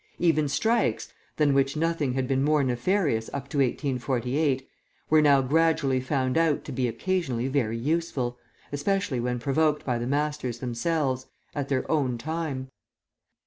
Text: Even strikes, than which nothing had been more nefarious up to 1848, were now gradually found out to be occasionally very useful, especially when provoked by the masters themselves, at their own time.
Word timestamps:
Even 0.17 0.47
strikes, 0.47 1.13
than 1.37 1.53
which 1.53 1.77
nothing 1.77 2.13
had 2.13 2.27
been 2.27 2.43
more 2.43 2.63
nefarious 2.63 3.29
up 3.33 3.47
to 3.49 3.59
1848, 3.59 4.67
were 5.11 5.21
now 5.21 5.43
gradually 5.43 5.99
found 5.99 6.39
out 6.39 6.65
to 6.65 6.71
be 6.71 6.87
occasionally 6.87 7.47
very 7.47 7.77
useful, 7.77 8.39
especially 8.71 9.19
when 9.19 9.37
provoked 9.37 9.85
by 9.85 9.99
the 9.99 10.07
masters 10.07 10.57
themselves, 10.57 11.27
at 11.53 11.69
their 11.69 11.89
own 11.91 12.17
time. 12.17 12.71